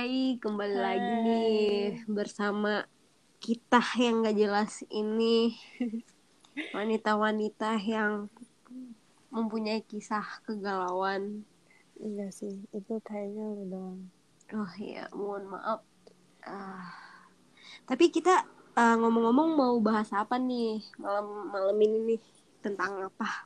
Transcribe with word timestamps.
Hai, 0.00 0.40
kembali 0.40 0.80
Hai. 0.80 0.84
lagi 0.96 1.12
nih 1.28 2.08
bersama 2.08 2.88
kita 3.36 3.84
yang 4.00 4.24
gak 4.24 4.32
jelas 4.32 4.80
ini 4.88 5.52
wanita-wanita 6.76 7.76
yang 7.84 8.32
mempunyai 9.28 9.84
kisah 9.84 10.24
kegalauan. 10.48 11.44
Enggak 12.00 12.32
sih, 12.32 12.64
itu 12.72 12.96
kayaknya 13.04 13.44
lu 13.52 13.64
doang. 13.68 14.00
Oh 14.56 14.72
iya, 14.80 15.04
mohon 15.12 15.52
maaf. 15.52 15.84
Ah, 16.48 16.96
tapi 17.84 18.08
kita 18.08 18.48
ah, 18.80 18.96
ngomong-ngomong 18.96 19.52
mau 19.52 19.76
bahas 19.84 20.08
apa 20.16 20.40
nih 20.40 20.80
malam 20.96 21.52
malam 21.52 21.76
ini 21.76 22.16
nih 22.16 22.20
tentang 22.64 23.04
apa? 23.04 23.44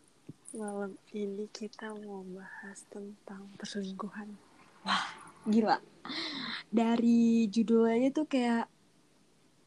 Malam 0.54 0.94
ini 1.18 1.50
kita 1.50 1.90
mau 1.98 2.22
bahas 2.22 2.86
tentang 2.86 3.42
perselingkuhan. 3.58 4.38
Gila. 5.44 5.76
Dari 6.72 7.46
judulnya 7.52 8.08
tuh 8.16 8.26
kayak 8.26 8.66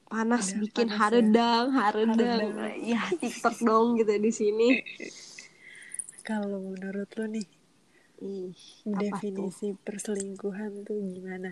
panas 0.08 0.46
Udah 0.48 0.60
bikin 0.64 0.88
panas 0.88 0.98
ya. 0.98 1.00
haredang, 1.04 1.66
haredang. 1.78 2.42
Haredang. 2.56 2.74
Ya, 2.92 3.02
TikTok 3.22 3.56
dong 3.68 3.88
gitu 4.00 4.14
di 4.18 4.32
sini. 4.32 4.70
Kalau 6.28 6.60
menurut 6.60 7.10
lu 7.18 7.26
nih, 7.36 7.48
Ih, 8.20 8.58
apa 8.98 9.18
tuh? 9.36 9.52
definisi 9.54 9.68
perselingkuhan 9.86 10.72
tuh 10.88 10.98
gimana? 11.14 11.52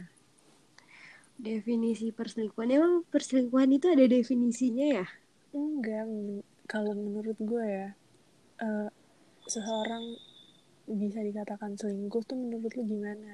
Definisi 1.35 2.15
perselingkuhan. 2.15 2.69
Emang 2.71 2.93
perselingkuhan 3.11 3.69
itu 3.75 3.87
ada 3.91 4.05
definisinya 4.07 4.87
ya? 5.03 5.05
Enggak, 5.55 6.05
kalau 6.71 6.93
menurut 7.03 7.37
gue 7.49 7.65
ya, 7.79 7.87
eh, 8.65 8.89
seseorang 9.53 10.05
bisa 11.01 11.19
dikatakan 11.27 11.71
selingkuh 11.79 12.23
tuh 12.29 12.37
menurut 12.41 12.71
lu 12.77 12.83
gimana? 12.93 13.31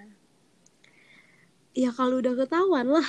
Ya 1.72 1.88
kalau 1.96 2.20
udah 2.20 2.36
ketahuan 2.36 2.92
lah. 2.92 3.08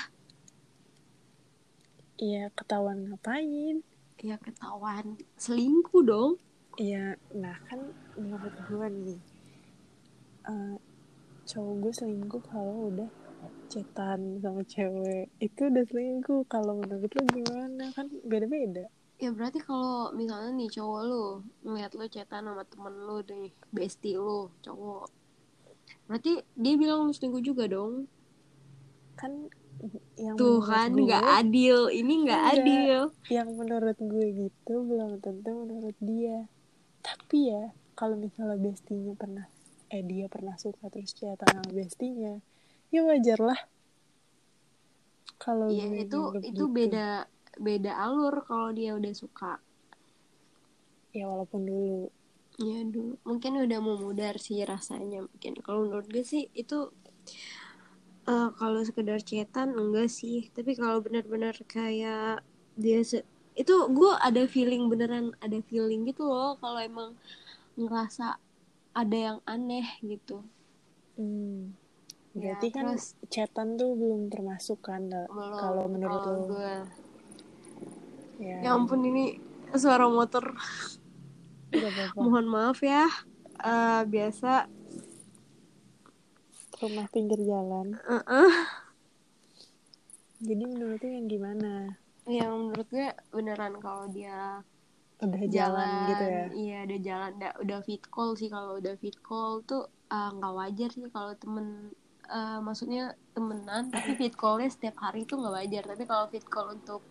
Iya, 2.23 2.55
ketahuan 2.55 3.11
ngapain? 3.11 3.83
Ya 4.23 4.39
ketahuan 4.39 5.19
selingkuh 5.34 6.06
dong. 6.06 6.39
Iya, 6.78 7.19
nah 7.34 7.59
kan 7.67 7.91
menurut 8.14 8.55
gue 8.55 8.87
nih, 9.03 9.20
eh, 10.47 10.77
cowok 11.50 11.75
gue 11.83 11.92
selingkuh 11.92 12.42
kalau 12.47 12.95
udah 12.95 13.11
cetan 13.67 14.39
sama 14.39 14.62
cewek. 14.62 15.27
Itu 15.42 15.67
udah 15.67 15.83
selingkuh. 15.83 16.47
Kalau 16.47 16.78
menurut 16.78 17.11
lu 17.11 17.22
gimana? 17.34 17.91
Kan 17.98 18.06
beda-beda. 18.22 18.87
Ya 19.19 19.34
berarti 19.34 19.59
kalau 19.59 20.15
misalnya 20.15 20.55
nih 20.55 20.70
cowok 20.70 21.00
lu 21.03 21.25
ngeliat 21.67 21.98
lu 21.98 22.06
chatan 22.06 22.47
sama 22.47 22.62
temen 22.62 22.94
lu 22.94 23.19
nih, 23.27 23.50
bestie 23.75 24.15
lu, 24.15 24.47
cowok. 24.62 25.11
Berarti 26.06 26.47
dia 26.55 26.75
bilang 26.78 27.11
lu 27.11 27.12
selingkuh 27.15 27.42
juga 27.42 27.67
dong. 27.67 28.06
Kan 29.19 29.49
yang 30.15 30.37
Tuh 30.39 30.63
menurut 30.63 30.87
gue, 30.87 31.03
nggak 31.11 31.25
adil. 31.43 31.79
Ini 31.91 32.13
nggak 32.27 32.43
Enggak. 32.43 32.59
adil. 32.63 33.03
yang 33.31 33.49
menurut 33.55 33.97
gue 33.97 34.27
gitu 34.35 34.75
belum 34.85 35.23
tentu 35.23 35.51
menurut 35.65 35.97
dia. 36.03 36.47
Tapi 37.03 37.51
ya, 37.51 37.73
kalau 37.99 38.15
misalnya 38.19 38.59
bestinya 38.61 39.15
pernah, 39.17 39.47
eh 39.91 40.03
dia 40.05 40.27
pernah 40.31 40.55
suka 40.59 40.87
terus 40.93 41.15
chatan 41.17 41.49
sama 41.49 41.71
bestinya, 41.73 42.39
ya 42.93 43.01
wajar 43.03 43.41
lah. 43.41 43.61
Kalau 45.41 45.71
Iya 45.71 45.91
gue 45.91 46.07
itu 46.07 46.21
itu 46.45 46.65
gitu. 46.65 46.65
beda 46.71 47.27
beda 47.59 47.93
alur 47.99 48.47
kalau 48.47 48.71
dia 48.71 48.95
udah 48.95 49.13
suka. 49.17 49.59
Ya 51.13 51.29
walaupun 51.29 51.67
dulu 51.67 52.09
Ya 52.61 52.85
dulu 52.85 53.17
mungkin 53.25 53.57
udah 53.65 53.81
memudar 53.81 54.37
sih 54.37 54.61
rasanya 54.61 55.25
mungkin 55.25 55.57
kalau 55.65 55.89
menurut 55.89 56.05
gue 56.13 56.21
sih 56.21 56.53
itu 56.53 56.93
eh 58.23 58.48
kalau 58.55 58.81
sekedar 58.83 59.19
chatan 59.20 59.75
enggak 59.75 60.06
sih. 60.09 60.48
Tapi 60.51 60.75
kalau 60.75 61.03
benar-benar 61.03 61.56
kayak 61.67 62.42
dia 62.75 63.01
se- 63.03 63.27
itu 63.53 63.75
gue 63.92 64.12
ada 64.17 64.48
feeling 64.48 64.89
beneran 64.89 65.37
ada 65.39 65.61
feeling 65.67 66.09
gitu 66.09 66.25
loh 66.25 66.56
kalau 66.56 66.81
emang 66.81 67.12
ngerasa 67.77 68.38
ada 68.93 69.16
yang 69.16 69.38
aneh 69.44 69.84
gitu. 70.00 70.41
Hmm. 71.16 71.77
Ya, 72.33 72.56
Berarti 72.56 72.69
kan 72.72 72.97
terus- 72.97 73.12
chatan 73.28 73.77
tuh 73.77 73.93
belum 73.93 74.33
termasuk 74.33 74.81
kan 74.81 75.04
belum 75.09 75.28
kalau 75.28 75.84
menurut 75.84 76.22
lo. 76.25 76.34
gue 76.49 76.75
Ya, 78.41 78.59
ya 78.59 78.71
ampun 78.75 79.04
ini 79.04 79.39
suara 79.72 80.09
motor. 80.09 80.56
Mohon 82.16 82.47
maaf 82.49 82.83
ya. 82.83 83.06
Eh, 83.62 84.03
biasa 84.04 84.66
Rumah 86.82 87.06
pinggir 87.15 87.38
jalan. 87.47 87.94
eh-eh. 87.94 88.54
Jadi 90.43 90.65
menurut 90.66 90.98
lo 90.98 91.09
yang 91.09 91.28
gimana? 91.31 91.72
yang 92.22 92.54
menurut 92.54 92.87
gue 92.87 93.10
beneran 93.34 93.82
kalau 93.82 94.06
dia 94.06 94.62
Udah 95.19 95.42
jalan, 95.47 95.50
jalan, 95.50 96.10
gitu 96.10 96.25
ya? 96.26 96.44
iya 96.54 96.78
udah 96.87 97.00
jalan 97.03 97.31
udah, 97.38 97.53
udah 97.62 97.78
fit 97.82 98.03
call 98.06 98.38
sih 98.38 98.47
kalau 98.47 98.78
udah 98.78 98.94
fit 98.98 99.19
call 99.22 99.62
tuh 99.66 99.91
ah, 100.06 100.31
nggak 100.31 100.54
wajar 100.54 100.88
sih 100.94 101.03
kalau 101.10 101.34
temen 101.34 101.91
eh, 102.26 102.59
maksudnya 102.62 103.15
temenan 103.34 103.91
tapi 103.91 104.15
fit 104.15 104.34
callnya 104.34 104.71
setiap 104.71 105.03
hari 105.03 105.26
tuh 105.26 105.42
nggak 105.42 105.54
wajar 105.54 105.82
tapi 105.82 106.03
kalau 106.06 106.31
fit 106.31 106.47
call 106.47 106.75
untuk 106.75 107.03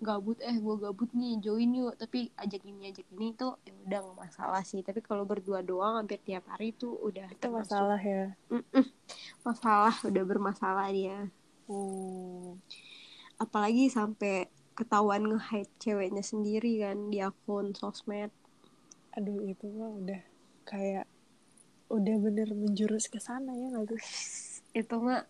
gabut 0.00 0.40
eh 0.40 0.56
gue 0.56 0.76
gabut 0.76 1.10
nih 1.12 1.36
join 1.38 1.70
yuk 1.70 1.94
tapi 1.94 2.32
ajak 2.34 2.64
ini 2.64 2.88
ajak 2.88 3.04
ini 3.12 3.36
tuh 3.36 3.60
ya 3.62 3.72
udah 3.84 3.98
nggak 4.00 4.18
masalah 4.18 4.62
sih 4.64 4.80
tapi 4.80 5.00
kalau 5.00 5.24
berdua 5.24 5.60
doang 5.60 6.00
hampir 6.00 6.18
tiap 6.20 6.48
hari 6.48 6.72
tuh 6.72 6.96
udah 6.98 7.28
Itu 7.28 7.38
termasuk 7.38 7.68
masalah 7.68 8.00
ya. 8.00 8.24
Mm-mm. 8.48 8.84
masalah 9.44 9.94
udah 10.02 10.24
bermasalah 10.24 10.88
dia 10.90 11.28
Oh. 11.70 12.58
apalagi 13.36 13.86
sampai 13.86 14.50
ketahuan 14.74 15.22
nge-hide 15.22 15.70
ceweknya 15.78 16.20
sendiri 16.20 16.80
kan 16.80 17.08
di 17.08 17.20
akun 17.20 17.72
sosmed 17.72 18.34
Aduh 19.14 19.42
itu 19.44 19.70
mah 19.70 19.94
udah 19.94 20.22
kayak 20.64 21.06
udah 21.86 22.16
bener 22.18 22.50
menjurus 22.54 23.06
ke 23.06 23.18
sana 23.18 23.50
ya 23.52 23.70
nggak 23.70 23.86
tuh? 23.86 24.00
itu 24.80 24.94
mah 24.98 25.22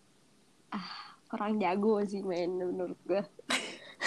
ah 0.70 0.90
kurang 1.28 1.56
jago 1.56 2.00
sih 2.04 2.20
main 2.20 2.50
menurut 2.52 2.96
gue 3.04 3.20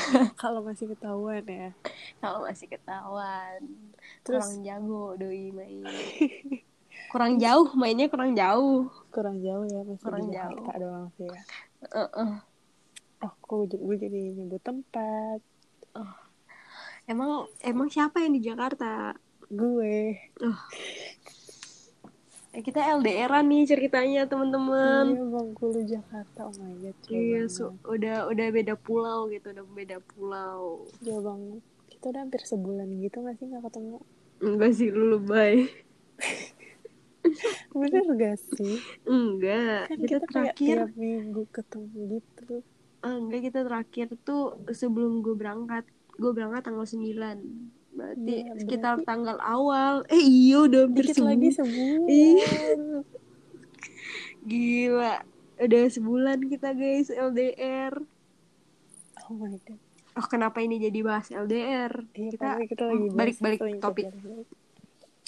Kalau 0.42 0.60
masih 0.62 0.92
ketahuan 0.92 1.44
ya. 1.46 1.70
kalau 2.20 2.44
masih 2.44 2.68
ketahuan 2.68 3.60
Terus 4.24 4.44
kurang 4.44 4.56
jago 4.64 5.04
doi 5.16 5.52
main 5.52 5.84
kurang 7.12 7.34
jauh 7.38 7.68
mainnya 7.78 8.10
kurang 8.10 8.34
jauh 8.34 8.90
kurang 9.14 9.38
jauh 9.40 9.66
ya 9.70 9.82
masih 9.86 10.02
Kurang 10.02 10.26
di 10.28 10.34
jauh. 10.34 10.50
Jakarta 10.58 10.82
doang 10.82 11.08
sih 11.14 11.28
ya. 11.30 11.42
Eh-eh. 11.94 12.32
Oh, 13.24 13.34
kok 13.40 13.56
gue, 13.70 13.78
gue 13.80 13.98
jadi 14.02 14.22
nyebut 14.36 14.60
tempat. 14.60 15.40
emang 17.06 17.46
emang 17.62 17.88
siapa 17.88 18.20
yang 18.20 18.34
di 18.34 18.42
Jakarta 18.42 19.14
Gue. 19.48 20.18
Eh, 20.18 20.58
kita 22.62 22.80
LDRan 23.02 23.50
nih 23.50 23.66
ceritanya 23.66 24.30
teman-teman 24.30 25.18
Iya 25.18 25.26
Bengkulu 25.26 25.82
Jakarta. 25.90 26.40
Oh 26.46 26.54
my 26.62 26.74
god. 26.86 26.96
Iya 27.10 27.42
su- 27.50 27.74
udah 27.82 28.30
udah 28.30 28.48
beda 28.54 28.78
pulau 28.78 29.26
gitu 29.34 29.50
udah 29.50 29.66
beda 29.74 29.98
pulau 30.14 30.86
Jauh 31.02 31.24
banget. 31.26 31.62
Kita 31.90 32.06
udah 32.14 32.22
hampir 32.22 32.42
sebulan 32.46 32.88
gitu 33.02 33.18
gak 33.26 33.36
sih 33.42 33.46
gak 33.50 33.64
ketemu? 33.66 33.98
enggak 34.44 34.72
sih 34.76 34.92
lu 34.92 35.06
lebay 35.18 35.72
Bener 37.74 38.06
gak 38.20 38.38
sih? 38.54 38.76
enggak 39.08 39.88
Kan 39.90 39.98
kita, 40.04 40.08
kita, 40.20 40.26
terakhir 40.30 40.78
tiap 40.84 40.92
minggu 41.00 41.42
ketemu 41.50 42.00
gitu. 42.20 42.60
Ah, 43.02 43.16
enggak 43.18 43.42
kita 43.50 43.60
terakhir 43.64 44.08
tuh 44.22 44.60
sebelum 44.70 45.24
gue 45.26 45.34
berangkat 45.34 45.88
gue 46.14 46.32
berangkat 46.36 46.70
tanggal 46.70 46.86
9 46.86 47.74
berarti 47.94 48.36
sekitar 48.60 48.94
berarti- 48.98 49.08
tanggal 49.08 49.38
awal 49.40 50.02
eh 50.10 50.18
iya 50.20 50.66
udah 50.66 50.82
hampir 50.86 51.06
Dikit 51.08 51.22
lagi 51.22 51.50
sebulan 51.54 52.00
sebulan. 52.10 52.78
Gila 54.50 55.14
udah 55.56 55.84
sebulan 55.88 56.40
kita 56.50 56.70
guys 56.74 57.08
LDR 57.08 57.94
Oh 59.24 59.38
my 59.38 59.56
god. 59.56 59.80
oh 60.14 60.28
kenapa 60.28 60.60
ini 60.60 60.82
jadi 60.82 61.00
bahas 61.00 61.30
LDR 61.30 61.94
Iya, 62.12 62.30
kita 62.34 62.48
kita 62.68 62.84
lagi 62.86 63.08
balik-balik 63.10 63.60
topik. 63.80 64.06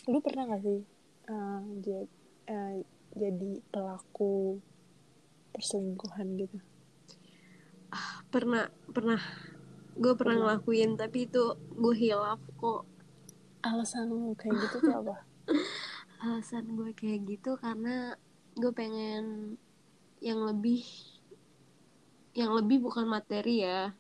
Lu 0.05 0.19
pernah 0.19 0.43
gak 0.45 0.61
sih 0.61 0.81
uh, 1.29 1.61
jadi, 1.79 2.83
jadi 3.15 3.51
pelaku 3.69 4.59
perselingkuhan 5.51 6.35
gitu? 6.35 6.59
pernah 8.27 8.67
pernah 8.91 9.21
gue 9.95 10.13
pernah 10.13 10.35
ngelakuin 10.37 10.95
tapi 10.95 11.25
itu 11.25 11.43
gue 11.55 11.95
hilaf 11.95 12.39
kok 12.55 12.83
Alasan 13.61 14.07
lu 14.07 14.35
kayak 14.35 14.61
gitu 14.61 14.77
tuh 14.79 14.93
apa? 14.93 15.15
alasan 16.21 16.73
gue 16.73 16.89
kayak 16.91 17.21
gitu 17.27 17.53
karena 17.55 18.13
gue 18.53 18.71
pengen 18.71 19.55
yang 20.19 20.41
lebih 20.41 20.81
yang 22.33 22.51
lebih 22.51 22.81
bukan 22.81 23.05
materi 23.05 23.61
ya 23.61 23.93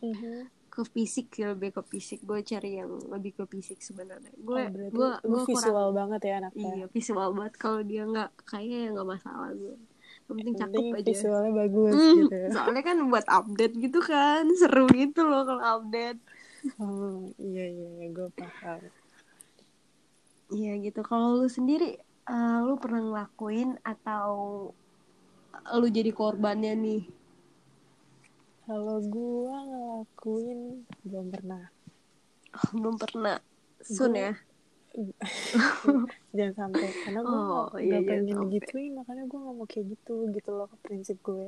Mhm. 0.00 0.50
ke 0.66 0.82
fisik 0.82 1.30
sih 1.30 1.44
lebih 1.44 1.70
ke 1.70 1.82
fisik 1.86 2.24
gue 2.24 2.40
cari 2.40 2.80
yang 2.80 2.90
lebih 3.06 3.36
ke 3.36 3.44
fisik 3.46 3.78
sebenarnya 3.78 4.32
gue 4.34 4.58
Oh, 4.58 4.90
gue 4.90 5.10
gue 5.22 5.42
visual 5.46 5.70
kurang 5.70 5.94
banget 5.94 6.20
ya 6.24 6.34
anaknya. 6.40 6.64
iya 6.74 6.86
visual 6.88 7.28
banget 7.32 7.54
kalau 7.56 7.80
dia 7.80 8.02
nggak 8.02 8.30
kayaknya 8.42 8.78
ya 8.78 8.88
nggak 8.90 9.08
masalah 9.12 9.50
gue 9.52 9.76
yang 10.22 10.36
penting 10.38 10.54
cakep 10.56 10.72
penting 10.72 10.86
aja. 10.94 11.08
visualnya 11.08 11.52
bagus 11.52 11.92
Hmm, 11.92 12.16
gitu. 12.18 12.34
Ya 12.34 12.48
soalnya 12.50 12.82
kan 12.82 12.96
buat 13.06 13.26
update 13.28 13.74
gitu 13.76 14.00
kan 14.00 14.42
seru 14.60 14.86
gitu 14.90 15.20
loh 15.22 15.42
kalau 15.42 15.62
update. 15.80 16.20
Oh 16.78 17.26
iya 17.36 17.64
iya, 17.66 17.88
iya 17.98 18.06
gue 18.08 18.28
paham. 18.32 18.80
Iya 20.50 20.72
gitu. 20.80 21.00
Kalau 21.02 21.40
lu 21.40 21.48
sendiri 21.48 21.96
eh, 22.28 22.58
lu 22.62 22.76
pernah 22.76 23.00
ngelakuin 23.02 23.80
atau 23.82 24.28
lu 25.72 25.86
jadi 25.88 26.10
korbannya 26.10 26.72
nih? 26.76 27.02
Kalau 28.62 29.02
gue 29.02 29.50
ngelakuin 29.50 30.60
belum 31.02 31.26
pernah. 31.28 31.64
Oh, 32.52 32.68
belum 32.78 32.96
pernah. 32.96 33.36
Sun 33.82 34.14
Gua- 34.14 34.22
ya 34.22 34.32
jangan 36.36 36.54
sampai. 36.54 36.88
Karena 37.02 37.20
gue 37.20 37.32
Oh, 37.32 37.68
nggak 37.72 37.80
iya, 37.80 37.90
jangan 37.90 38.04
pengen 38.08 38.26
sampai. 38.28 38.52
gituin 38.54 38.92
makanya 38.92 39.24
gue 39.24 39.38
nggak 39.40 39.56
mau 39.56 39.66
kayak 39.66 39.86
gitu 39.96 40.14
gitu 40.30 40.50
loh 40.52 40.70
prinsip 40.80 41.16
gue. 41.20 41.46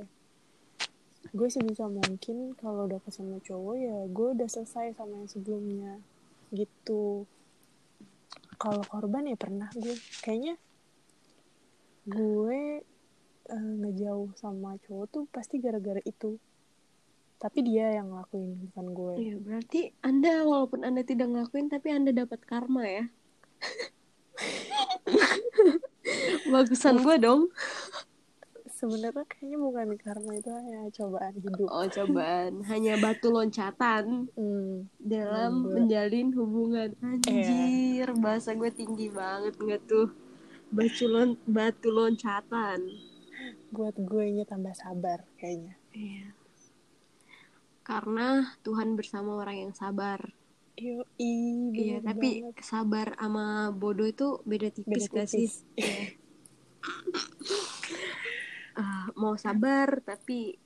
Gue 1.32 1.49
sebisa 1.49 1.88
mungkin 1.88 2.52
kalau 2.55 2.85
udah 2.85 3.00
ketemu 3.00 3.37
cowok 3.41 3.75
ya 3.76 3.96
gue 4.06 4.29
udah 4.37 4.49
selesai 4.49 4.94
sama 4.94 5.20
yang 5.20 5.29
sebelumnya. 5.29 5.93
Gitu. 6.50 7.25
Kalau 8.55 8.82
korban 8.87 9.26
ya 9.26 9.37
pernah 9.37 9.69
gue 9.75 9.93
kayaknya 10.20 10.56
gue 12.05 12.85
eh, 13.44 13.73
ngejauh 13.81 14.37
sama 14.37 14.76
cowok 14.85 15.06
tuh 15.11 15.25
pasti 15.29 15.61
gara-gara 15.61 16.00
itu. 16.05 16.37
Tapi 17.35 17.61
dia 17.61 17.93
yang 17.93 18.08
ngelakuin 18.08 18.56
bukan 18.70 18.87
gue. 18.91 19.12
Iya, 19.20 19.35
berarti 19.37 19.81
Anda 20.00 20.44
walaupun 20.44 20.81
Anda 20.81 21.05
tidak 21.05 21.29
ngelakuin 21.29 21.69
tapi 21.69 21.93
Anda 21.93 22.12
dapat 22.14 22.41
karma 22.41 22.88
ya. 22.88 23.05
Bagusan 26.46 27.00
gue 27.00 27.16
dong. 27.18 27.48
sebenarnya 28.74 29.24
kayaknya 29.24 29.56
bukan 29.56 29.88
karma 29.96 30.32
itu 30.34 30.50
hanya 30.50 30.92
cobaan 30.92 31.34
hidup 31.34 31.66
Oh, 31.66 31.86
cobaan. 31.86 32.60
Hanya 32.64 32.98
batu 32.98 33.30
loncatan 33.30 34.28
Hmm, 34.30 34.90
dalam 34.98 35.64
Gue- 35.64 35.80
menjalin 35.80 36.28
hubungan. 36.32 36.92
Anjir, 37.00 38.12
bahasa 38.14 38.52
gue 38.52 38.68
tinggi 38.70 39.08
banget 39.08 39.56
nggak 39.56 39.82
tuh? 39.84 40.12
Batu, 40.68 41.06
lon 41.06 41.38
batu 41.44 41.88
loncatan. 41.88 42.80
buat 43.70 43.94
gue 43.94 44.24
nya 44.32 44.44
tambah 44.44 44.70
sabar 44.72 45.26
kayaknya 45.34 45.74
Iya. 45.90 46.30
Karena 47.82 48.28
Tuhan 48.60 48.94
bersama 48.94 49.36
orang 49.36 49.56
yang 49.58 49.72
sabar. 49.72 50.30
Yo, 50.74 51.06
Iya, 51.74 52.02
tapi 52.02 52.42
sabar 52.58 53.14
sama 53.14 53.70
bodoh 53.70 54.06
itu 54.06 54.42
beda 54.42 54.68
tipis 54.74 55.06
Beda 55.06 55.22
sih? 55.26 55.46
tipis. 55.46 55.54
Iya. 55.78 56.02
Ah, 58.74 59.06
mau 59.14 59.38
sabar 59.38 60.02
tapi 60.02 60.58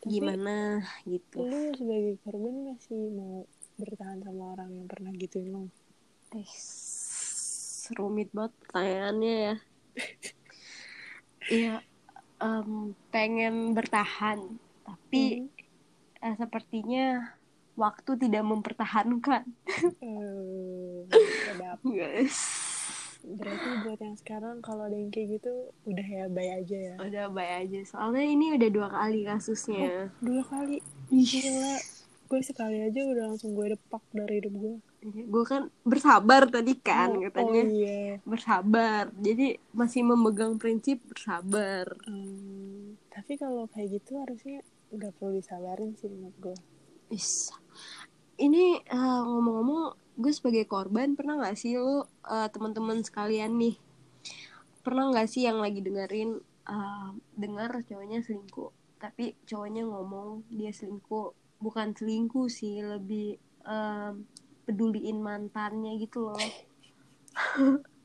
gimana 0.00 0.80
gitu. 1.04 1.44
lu 1.44 1.76
sebagai 1.76 2.16
korban 2.24 2.72
masih 2.72 3.00
mau 3.12 3.44
bertahan 3.76 4.22
sama 4.24 4.44
orang 4.56 4.70
yang 4.72 4.86
pernah 4.88 5.12
gituin 5.12 5.48
lo 5.52 5.62
Eh, 6.32 6.48
rumit 8.00 8.32
banget 8.32 8.52
pertanyaannya 8.64 9.34
ya. 9.46 9.54
Iya, 11.46 11.74
em, 12.42 12.70
pengen 13.14 13.76
bertahan, 13.76 14.38
tapi 14.82 15.46
eh, 16.18 16.34
sepertinya 16.34 17.36
waktu 17.76 18.10
tidak 18.16 18.42
mempertahankan. 18.42 19.44
Sedap. 21.44 21.78
Guys, 21.96 22.36
berarti 23.22 23.68
buat 23.84 24.00
yang 24.00 24.16
sekarang 24.16 24.56
kalau 24.64 24.88
ada 24.88 24.96
yang 24.96 25.12
kayak 25.12 25.38
gitu 25.38 25.52
udah 25.84 26.06
ya 26.06 26.24
bye 26.32 26.50
aja 26.56 26.76
ya 26.76 26.94
udah 26.98 27.24
baik 27.30 27.52
aja. 27.68 27.80
Soalnya 27.86 28.24
ini 28.24 28.46
udah 28.56 28.68
dua 28.72 28.88
kali 28.88 29.28
kasusnya. 29.28 30.10
dua 30.24 30.42
kali 30.48 30.80
Ih, 31.12 31.22
gila 31.22 31.76
gue 32.26 32.40
sekali 32.42 32.82
aja 32.82 33.00
udah 33.06 33.30
langsung 33.30 33.54
gue 33.54 33.78
depak 33.78 34.02
dari 34.10 34.42
hidup 34.42 34.54
gue 34.58 34.74
gue 35.06 35.44
kan 35.46 35.70
bersabar 35.86 36.50
tadi 36.50 36.74
kan 36.82 37.14
oh, 37.14 37.22
katanya 37.22 37.62
oh 37.62 37.70
iya 37.70 38.18
bersabar. 38.26 39.14
Jadi 39.22 39.54
masih 39.70 40.02
memegang 40.02 40.58
prinsip 40.58 40.98
bersabar. 41.06 41.94
Hmm, 42.02 42.98
tapi 43.14 43.38
kalau 43.38 43.70
kayak 43.70 44.02
gitu 44.02 44.18
harusnya 44.18 44.66
nggak 44.90 45.14
perlu 45.18 45.38
disabarin 45.38 45.94
sih 45.94 46.10
menurut 46.10 46.34
gue 46.42 46.56
Is. 47.10 47.54
Ini 48.36 48.84
eh, 48.84 49.20
ngomong-ngomong, 49.24 50.16
gue 50.16 50.32
sebagai 50.32 50.64
korban 50.68 51.16
pernah 51.16 51.40
nggak 51.40 51.56
sih 51.56 51.78
lo 51.78 52.08
eh, 52.26 52.48
teman-teman 52.50 53.00
sekalian 53.04 53.56
nih 53.56 53.76
pernah 54.86 55.10
nggak 55.10 55.26
sih 55.26 55.42
yang 55.42 55.58
lagi 55.58 55.82
dengerin 55.82 56.38
eh, 56.70 57.10
dengar 57.34 57.74
cowoknya 57.82 58.22
selingkuh, 58.22 58.70
tapi 59.02 59.34
cowoknya 59.42 59.82
ngomong 59.82 60.46
dia 60.46 60.70
selingkuh, 60.70 61.34
bukan 61.58 61.90
selingkuh 61.90 62.46
sih, 62.46 62.86
lebih 62.86 63.34
eh, 63.66 64.12
peduliin 64.62 65.18
mantannya 65.18 65.98
gitu 65.98 66.30
loh. 66.30 66.38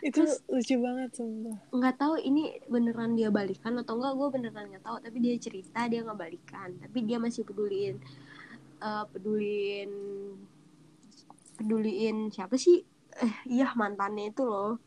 itu 0.00 0.22
lucu 0.48 0.74
banget 0.80 1.10
sumpah. 1.12 1.58
nggak 1.76 1.94
tahu 2.00 2.14
ini 2.20 2.56
beneran 2.66 3.12
dia 3.14 3.28
balikan 3.28 3.76
atau 3.80 4.00
enggak 4.00 4.14
gue 4.16 4.28
beneran 4.32 4.66
nggak 4.72 4.84
tahu 4.84 4.96
tapi 5.00 5.16
dia 5.20 5.36
cerita 5.36 5.84
dia 5.86 6.00
nggak 6.00 6.16
balikan 6.16 6.72
tapi 6.80 6.98
dia 7.04 7.20
masih 7.20 7.44
peduliin 7.44 8.00
eh, 8.80 9.04
peduliin 9.12 9.92
peduliin 11.60 12.32
siapa 12.32 12.56
sih? 12.56 12.80
Eh 13.20 13.34
iya 13.44 13.76
mantannya 13.76 14.32
itu 14.32 14.44
loh. 14.48 14.80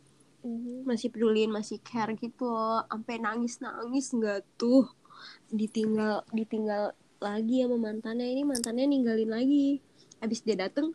Mhm. 0.44 0.84
masih 0.84 1.08
peduliin 1.08 1.56
masih 1.56 1.80
care 1.80 2.20
gitu 2.20 2.52
loh 2.52 2.84
sampai 2.92 3.16
nangis 3.16 3.64
nangis 3.64 4.12
nggak 4.12 4.44
tuh? 4.60 4.90
Ditinggal 5.48 6.28
ditinggal 6.36 6.92
lagi 7.24 7.64
sama 7.64 7.80
mantannya 7.80 8.28
ini 8.28 8.44
mantannya 8.44 8.90
ninggalin 8.90 9.32
lagi. 9.32 9.80
Habis 10.20 10.44
dia 10.44 10.60
dateng 10.60 10.92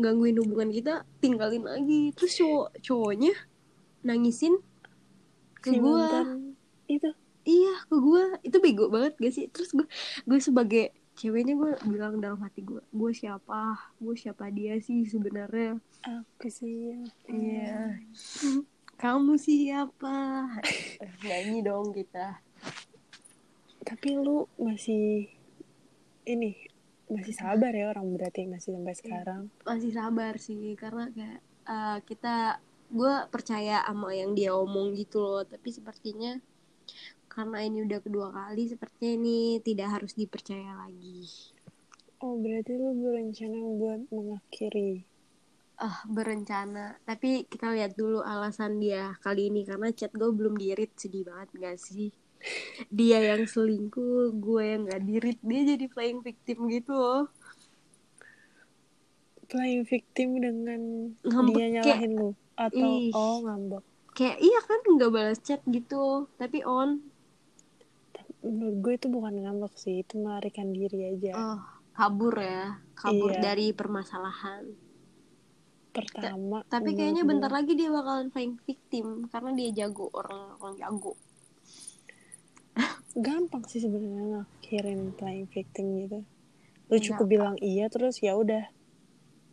gangguin 0.00 0.40
hubungan 0.40 0.72
kita 0.72 1.04
tinggalin 1.20 1.64
lagi. 1.64 2.10
Terus 2.16 2.32
cowok 2.40 2.68
cowoknya 2.80 3.32
nangisin 4.04 4.56
ke 5.60 5.76
si 5.76 5.78
mantan 5.80 6.56
itu. 6.88 7.10
Iya 7.40 7.74
ke 7.88 7.96
gue 7.96 8.24
itu 8.44 8.56
bego 8.60 8.88
banget 8.92 9.16
gak 9.16 9.32
sih? 9.32 9.46
Terus 9.48 9.70
gue 9.72 9.86
gue 10.28 10.38
sebagai 10.40 10.92
ceweknya 11.16 11.56
gue 11.56 11.72
bilang 11.88 12.16
dalam 12.20 12.40
hati 12.40 12.64
gue 12.64 12.80
gue 12.80 13.12
siapa? 13.12 13.76
Gue 14.00 14.16
siapa 14.16 14.48
dia 14.52 14.80
sih 14.80 15.04
sebenarnya? 15.08 15.80
Aku 16.04 16.48
sih. 16.48 17.00
Iya. 17.28 18.00
Kamu 19.00 19.40
siapa? 19.40 20.48
Nyanyi 21.24 21.64
dong 21.64 21.92
kita. 21.96 22.40
Tapi 23.80 24.08
lu 24.20 24.44
masih 24.60 25.32
ini 26.28 26.69
masih 27.10 27.34
sabar 27.34 27.74
ya 27.74 27.90
orang 27.90 28.06
berarti 28.14 28.46
masih 28.46 28.78
sampai 28.78 28.94
sekarang. 28.94 29.42
masih 29.66 29.90
sabar 29.90 30.34
sih 30.38 30.78
karena 30.78 31.10
kayak 31.10 31.40
eh, 31.66 31.98
kita 32.06 32.62
gue 32.90 33.14
percaya 33.30 33.82
sama 33.86 34.14
yang 34.14 34.34
dia 34.34 34.54
omong 34.54 34.94
gitu 34.94 35.22
loh 35.22 35.42
tapi 35.46 35.70
sepertinya 35.70 36.38
karena 37.30 37.62
ini 37.62 37.86
udah 37.86 38.00
kedua 38.02 38.28
kali 38.34 38.66
sepertinya 38.66 39.10
ini 39.22 39.38
tidak 39.62 39.88
harus 39.94 40.18
dipercaya 40.18 40.74
lagi. 40.74 41.30
Oh 42.20 42.34
berarti 42.36 42.74
lu 42.74 42.90
berencana 42.98 43.58
buat 43.78 44.00
mengakhiri? 44.10 45.06
Ah 45.78 46.02
berencana. 46.10 46.98
Tapi 47.06 47.46
kita 47.46 47.70
lihat 47.70 47.94
dulu 47.94 48.20
alasan 48.26 48.82
dia 48.82 49.14
kali 49.22 49.46
ini 49.46 49.62
karena 49.62 49.94
chat 49.94 50.10
gue 50.10 50.26
belum 50.26 50.58
dirit 50.58 50.90
sedih 50.98 51.30
banget 51.30 51.48
gak 51.54 51.78
sih 51.78 52.10
dia 52.88 53.18
yang 53.22 53.44
selingkuh 53.44 54.32
gue 54.34 54.62
yang 54.64 54.82
gak 54.84 55.02
dirit. 55.02 55.38
Dia 55.40 55.60
jadi 55.68 55.86
playing 55.86 56.20
victim 56.20 56.68
gitu 56.68 56.92
loh 56.92 57.24
playing 59.46 59.82
victim 59.82 60.38
dengan 60.38 60.80
Ngambek 61.26 61.54
dia 61.58 61.66
nyalahin 61.74 62.12
lu 62.14 62.30
atau 62.54 62.86
Ih. 62.94 63.10
oh 63.10 63.42
ngambek? 63.42 63.82
Kayak 64.12 64.38
iya 64.38 64.58
kan 64.60 64.78
nggak 64.84 65.10
balas 65.10 65.38
chat 65.40 65.58
gitu 65.66 66.30
tapi 66.36 66.62
on. 66.62 67.02
Menurut 68.40 68.76
gue 68.78 68.92
itu 68.94 69.06
bukan 69.08 69.34
ngambek 69.34 69.74
sih 69.74 70.00
itu 70.00 70.14
melarikan 70.16 70.70
diri 70.70 71.10
aja. 71.10 71.32
Oh 71.34 71.60
kabur 71.90 72.38
ya 72.38 72.78
kabur 72.94 73.34
Iya. 73.34 73.42
dari 73.42 73.66
permasalahan. 73.72 74.70
Pertama 75.90 76.62
tapi 76.64 76.86
menurut 76.86 76.98
kayaknya 77.02 77.22
gue- 77.24 77.30
bentar 77.34 77.50
lagi 77.50 77.72
dia 77.74 77.90
bakalan 77.90 78.30
playing 78.30 78.54
victim 78.62 79.06
karena 79.26 79.50
dia 79.50 79.68
jago 79.74 80.06
orang 80.14 80.54
orang 80.56 80.74
jago 80.78 81.18
gampang 83.16 83.66
sih 83.66 83.82
sebenarnya 83.82 84.46
ngakhirin 84.46 85.14
playing 85.18 85.48
victim 85.50 85.86
gitu. 85.98 86.18
Lu 86.86 86.94
Iya. 86.94 87.04
cukup 87.10 87.26
bilang 87.26 87.56
iya 87.58 87.86
terus 87.86 88.18
ya 88.18 88.34
udah. 88.34 88.70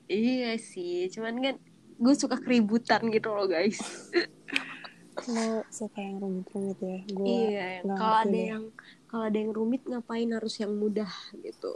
Iya 0.08 0.56
sih 0.56 1.10
cuman 1.12 1.36
kan 1.42 1.56
gue 1.98 2.14
suka 2.14 2.38
keributan 2.38 3.10
gitu 3.10 3.34
loh 3.34 3.50
guys. 3.50 3.82
Lo 5.34 5.66
suka 5.74 5.98
yang 5.98 6.22
rumit-rumit 6.22 6.78
ya? 6.78 7.00
Gue 7.10 7.26
iya 7.26 7.68
kalau 7.82 8.16
ada 8.22 8.38
yang 8.38 8.64
kalau 9.10 9.24
ada 9.26 9.38
yang 9.38 9.52
rumit 9.52 9.82
ngapain 9.84 10.30
harus 10.30 10.54
yang 10.62 10.78
mudah 10.78 11.10
gitu? 11.42 11.74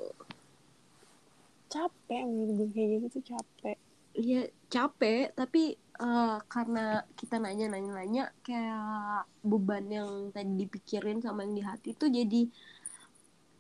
Capek 1.71 2.21
menurut 2.27 2.53
gue 2.61 2.67
kayak 2.75 2.89
gitu 2.99 3.07
tuh 3.17 3.23
capek. 3.33 3.77
Iya 4.13 4.41
capek 4.69 5.33
tapi 5.33 5.80
eh, 5.99 6.37
karena 6.47 7.03
kita 7.19 7.35
nanya 7.41 7.67
nanya 7.67 7.91
nanya 7.97 8.23
kayak 8.45 9.27
beban 9.43 9.85
yang 9.91 10.11
tadi 10.31 10.53
dipikirin 10.63 11.19
sama 11.19 11.43
yang 11.43 11.55
di 11.57 11.63
hati 11.65 11.89
tuh 11.97 12.07
jadi 12.07 12.47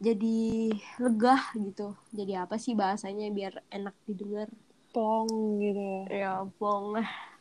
jadi 0.01 0.73
legah 0.97 1.53
gitu. 1.53 1.93
Jadi 2.09 2.33
apa 2.33 2.57
sih 2.57 2.73
bahasanya 2.73 3.29
biar 3.29 3.61
enak 3.69 3.93
didengar? 4.09 4.49
Plong 4.89 5.29
gitu. 5.61 6.09
Ya 6.09 6.41
ya 6.41 6.73
lah 6.97 7.31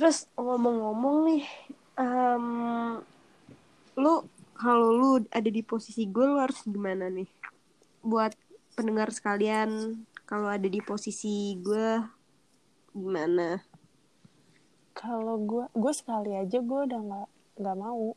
terus 0.00 0.24
ngomong-ngomong 0.32 1.28
nih 1.28 1.44
em, 2.00 2.46
lu 4.00 4.24
kalau 4.56 4.88
lu 4.96 5.10
ada 5.28 5.50
di 5.52 5.60
posisi 5.60 6.08
gue 6.08 6.24
lu 6.24 6.40
harus 6.40 6.64
gimana 6.64 7.12
nih? 7.12 7.28
Buat 8.00 8.32
pendengar 8.72 9.12
sekalian 9.12 10.00
kalau 10.24 10.48
ada 10.48 10.64
di 10.64 10.80
posisi 10.80 11.52
gue 11.60 12.00
gimana? 12.92 13.62
Kalau 14.92 15.38
gue 15.38 15.64
gue 15.72 15.92
sekali 15.92 16.34
aja 16.34 16.58
gue 16.58 16.80
udah 16.84 17.00
nggak 17.00 17.28
nggak 17.56 17.76
mau. 17.76 18.12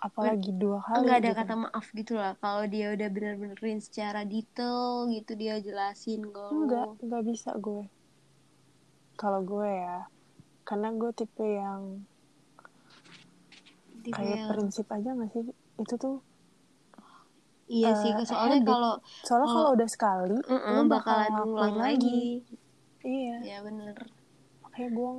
Apalagi 0.00 0.50
dua 0.52 0.80
kali 0.80 1.06
nggak 1.06 1.18
ada 1.18 1.30
gitu. 1.30 1.38
kata 1.38 1.54
maaf 1.56 1.86
gitu 1.90 2.14
lah. 2.14 2.34
Kalau 2.34 2.64
dia 2.64 2.90
udah 2.90 3.08
bener-benerin 3.08 3.78
secara 3.78 4.24
detail 4.24 5.06
gitu 5.08 5.32
dia 5.34 5.58
jelasin 5.58 6.26
kalau 6.26 6.50
enggak 6.56 6.86
nggak 7.00 7.22
bisa 7.24 7.50
gue. 7.54 7.84
Kalau 9.14 9.40
gue 9.40 9.68
ya 9.68 10.08
karena 10.64 10.88
gue 10.92 11.10
tipe 11.12 11.44
yang 11.44 12.02
Tipe 14.00 14.16
kayak 14.16 14.32
yang- 14.38 14.48
prinsip 14.48 14.86
aja 14.88 15.12
nggak 15.12 15.30
sih? 15.30 15.44
Itu 15.76 15.94
tuh 15.96 16.16
iya 17.68 17.92
eh, 17.92 17.96
sih 17.96 18.10
soalnya 18.24 18.58
habit. 18.58 18.66
kalau 18.66 18.92
soalnya 19.22 19.46
Kalau- 19.46 19.70
udah 19.70 19.88
sekali 19.88 20.38
Mm-mm, 20.42 20.74
lu 20.74 20.82
bakalan 20.88 21.22
ngelakuin 21.22 21.46
ngulang 21.46 21.76
lagi. 21.76 22.20
Iya 23.02 23.36
Ya 23.42 23.58
bener. 23.60 23.96
kayak 24.70 24.90
gue 24.90 25.10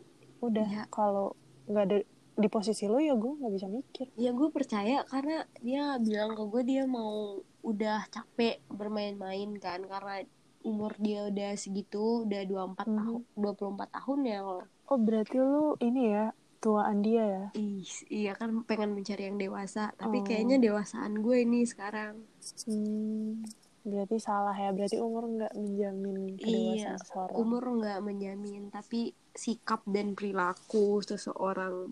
udah 0.41 0.67
Iya. 0.67 0.83
kalau 0.89 1.35
nggak 1.65 1.85
ada 1.85 1.97
di 2.33 2.47
posisi 2.47 2.85
lu 2.85 2.97
ya 2.97 3.13
gue 3.13 3.31
nggak 3.35 3.53
bisa 3.53 3.67
mikir 3.67 4.07
Ya 4.15 4.31
gue 4.31 4.49
percaya 4.49 5.03
karena 5.03 5.43
dia 5.59 5.97
bilang 5.97 6.33
ke 6.33 6.43
gue 6.43 6.61
dia 6.63 6.83
mau 6.85 7.37
udah 7.61 8.07
capek 8.07 8.57
bermain-main 8.67 9.53
kan 9.55 9.83
karena 9.83 10.25
umur 10.61 10.93
dia 10.95 11.25
udah 11.25 11.53
segitu 11.53 12.23
udah 12.23 12.41
24 12.43 12.85
Mhm. 12.85 12.97
tahun 12.97 13.21
24 13.35 13.89
tahun 13.91 14.19
ya 14.23 14.39
kalau 14.39 14.63
oh 14.87 14.99
berarti 14.99 15.37
lu 15.37 15.65
ini 15.79 16.03
ya 16.09 16.25
tuaan 16.59 17.01
dia 17.01 17.23
ya 17.25 17.45
Ih, 17.53 17.81
iya 18.07 18.33
kan 18.33 18.61
pengen 18.63 18.93
mencari 18.93 19.25
yang 19.25 19.35
dewasa 19.35 19.89
tapi 19.91 20.17
Oh. 20.17 20.23
kayaknya 20.23 20.57
dewasaan 20.57 21.17
gue 21.17 21.37
ini 21.39 21.65
sekarang 21.65 22.21
hmm, 22.65 23.41
berarti 23.81 24.17
salah 24.21 24.53
ya 24.53 24.69
berarti 24.69 25.01
umur 25.01 25.25
nggak 25.25 25.53
menjamin 25.57 26.37
iya 26.37 26.37
kedewasaan 26.37 26.97
seseorang. 27.01 27.37
umur 27.41 27.63
nggak 27.81 27.99
menjamin 28.05 28.63
tapi 28.69 29.17
sikap 29.33 29.81
dan 29.89 30.13
perilaku 30.13 31.01
seseorang. 31.01 31.89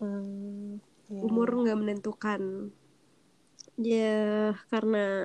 Hmm, 0.00 0.80
iya, 1.08 1.20
umur 1.24 1.48
iya. 1.48 1.58
nggak 1.64 1.78
menentukan. 1.80 2.42
Ya 3.80 4.52
karena 4.68 5.24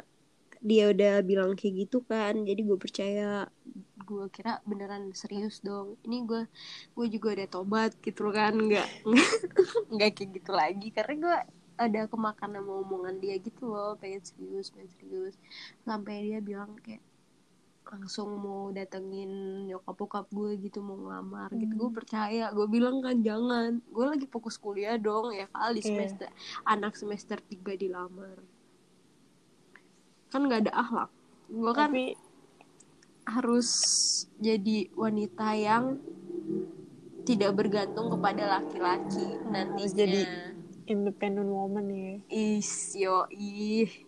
dia 0.63 0.89
udah 0.89 1.22
bilang 1.22 1.53
kayak 1.60 1.88
gitu 1.88 2.01
kan 2.08 2.39
jadi 2.48 2.62
gue 2.63 2.77
percaya. 2.79 3.51
Gue 4.05 4.32
kira 4.32 4.63
beneran 4.63 5.12
serius 5.12 5.60
dong. 5.60 6.00
Ini 6.08 6.24
gue 6.24 6.44
gue 6.96 7.08
juga 7.12 7.36
udah 7.36 7.48
tobat 7.51 7.91
gitu 8.00 8.32
kan 8.32 8.55
nggak 8.55 8.88
nggak 9.94 10.12
kayak 10.15 10.29
gitu 10.39 10.51
lagi. 10.55 10.88
Karena 10.96 11.15
gue 11.20 11.38
ada 11.75 12.08
kemakan 12.08 12.55
sama 12.55 12.72
omongan 12.84 13.20
dia 13.20 13.36
gitu 13.39 13.67
loh 13.72 13.96
pengen 14.00 14.24
serius 14.24 14.72
pengen 14.72 14.89
serius. 14.96 15.36
Sampai 15.84 16.24
dia 16.27 16.39
bilang 16.39 16.75
kayak 16.79 17.03
langsung 17.86 18.41
mau 18.41 18.74
datengin 18.74 19.29
nyokap 19.70 19.94
bokap 19.94 20.25
gue 20.34 20.58
gitu 20.58 20.82
mau 20.82 20.98
ngelamar 20.98 21.53
gitu. 21.53 21.70
Hmm. 21.70 21.82
gue 21.86 21.89
percaya 21.94 22.50
gue 22.50 22.65
bilang 22.65 22.98
kan 22.98 23.22
jangan 23.22 23.77
gue 23.77 24.05
lagi 24.10 24.25
fokus 24.25 24.58
kuliah 24.58 24.98
dong 24.98 25.29
ya 25.29 25.46
kali 25.53 25.86
Iya. 25.86 25.94
semester 25.94 26.29
anak 26.65 26.98
semester 26.98 27.38
3 27.38 27.77
dilamar. 27.77 28.41
Kan 30.34 30.50
nggak 30.50 30.65
ada 30.65 30.74
akhlak. 30.74 31.12
Gue 31.46 31.72
kan 31.77 31.94
tapi 31.94 32.05
harus 33.25 33.70
jadi 34.38 34.89
wanita 34.94 35.48
yang 35.53 35.98
tidak 37.25 37.58
bergantung 37.58 38.13
kepada 38.13 38.62
laki-laki 38.62 39.41
nantinya. 39.50 39.94
jadi 39.94 40.22
independent 40.88 41.50
woman 41.50 41.89
ya. 41.89 42.13
Is 42.30 42.94
yo 42.96 43.25
ih 43.34 44.04